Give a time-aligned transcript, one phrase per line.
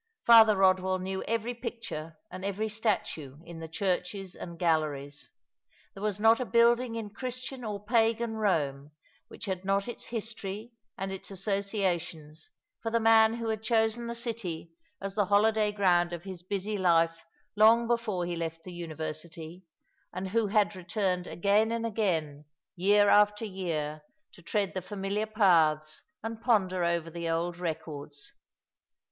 [0.25, 5.31] Father Eodwell knew every picture and every statue in the churches and galleries.
[5.93, 8.89] There was not a building in Christian or Pagan Eome
[9.27, 12.49] which had not its history and its associations
[12.81, 16.79] for the man who had chosen the city as the holiday ground of his busy
[16.79, 17.23] life
[17.55, 19.67] long before he left the university,
[20.11, 22.43] and who had returned again and againj
[22.75, 26.83] 268 All along the River, year after year, to tread the familiar paths and ponder
[26.83, 28.33] over the old records.